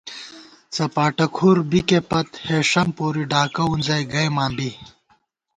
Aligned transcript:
څپاٹہ 0.73 1.25
کھُر 1.35 1.57
بِکے 1.69 1.99
پت 2.09 2.29
ہېݭم 2.45 2.87
پوری 2.95 3.23
ڈاکہ 3.31 3.63
وُنزَئی 3.69 4.03
گَئیماں 4.13 4.51
بی 4.55 4.69